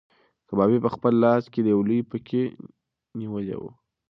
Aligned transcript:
کبابي 0.47 0.77
په 0.85 0.89
خپل 0.95 1.13
لاس 1.23 1.43
کې 1.53 1.59
یو 1.73 1.79
لوی 1.87 1.99
پکی 2.09 2.43
نیولی 3.19 3.55
و. 3.59 3.63